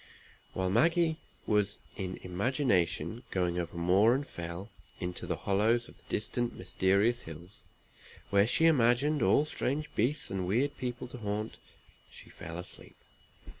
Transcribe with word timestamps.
While 0.53 0.71
Maggie 0.71 1.17
was 1.45 1.77
in 1.95 2.17
imagination 2.23 3.21
going 3.29 3.59
over 3.59 3.77
moor 3.77 4.15
and 4.15 4.25
fell, 4.27 4.71
into 4.99 5.27
the 5.27 5.35
hollows 5.35 5.87
of 5.87 5.95
the 5.95 6.03
distant 6.09 6.57
mysterious 6.57 7.21
hills, 7.21 7.59
where 8.31 8.47
she 8.47 8.65
imagined 8.65 9.21
all 9.21 9.45
strange 9.45 9.93
beasts 9.93 10.31
and 10.31 10.47
weird 10.47 10.75
people 10.79 11.07
to 11.09 11.19
haunt, 11.19 11.57
she 12.09 12.31
fell 12.31 12.57
asleep. 12.57 12.95